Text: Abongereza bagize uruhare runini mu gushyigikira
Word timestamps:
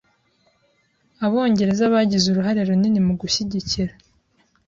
Abongereza 1.25 1.85
bagize 1.93 2.25
uruhare 2.29 2.59
runini 2.69 2.99
mu 3.07 3.13
gushyigikira 3.21 3.93